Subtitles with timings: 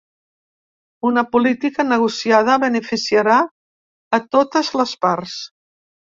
[1.09, 3.37] Una política negociada beneficiarà
[4.19, 5.39] a totes les parts.